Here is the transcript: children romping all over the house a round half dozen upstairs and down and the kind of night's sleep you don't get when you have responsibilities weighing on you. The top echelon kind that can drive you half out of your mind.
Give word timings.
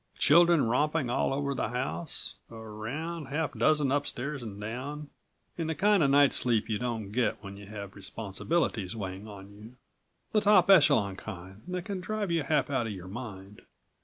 children 0.17 0.63
romping 0.63 1.11
all 1.11 1.31
over 1.31 1.53
the 1.53 1.69
house 1.69 2.33
a 2.49 2.55
round 2.55 3.27
half 3.27 3.53
dozen 3.53 3.91
upstairs 3.91 4.41
and 4.41 4.59
down 4.59 5.11
and 5.59 5.69
the 5.69 5.75
kind 5.75 6.01
of 6.01 6.09
night's 6.09 6.37
sleep 6.37 6.67
you 6.67 6.79
don't 6.79 7.11
get 7.11 7.43
when 7.43 7.55
you 7.55 7.67
have 7.67 7.95
responsibilities 7.95 8.95
weighing 8.95 9.27
on 9.27 9.53
you. 9.53 9.75
The 10.31 10.41
top 10.41 10.71
echelon 10.71 11.17
kind 11.17 11.61
that 11.67 11.85
can 11.85 12.01
drive 12.01 12.31
you 12.31 12.41
half 12.41 12.71
out 12.71 12.87
of 12.87 12.93
your 12.93 13.07
mind. 13.09 13.61